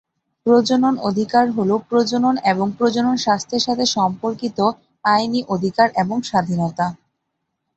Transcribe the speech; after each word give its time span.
প্রজনন 0.45 0.95
অধিকার 1.09 1.45
হলো 1.51 1.75
প্রজনন 1.89 2.35
এবং 2.43 2.67
প্রজনন 2.77 3.15
স্বাস্থ্যের 3.17 3.65
সাথে 3.67 3.85
সম্পর্কিত 3.97 4.59
আইনি 5.05 5.41
অধিকার 5.47 5.87
এবং 5.95 6.17
স্বাধীনতা। 6.21 6.87